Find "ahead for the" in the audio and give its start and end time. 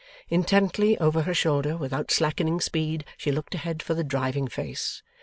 3.53-4.03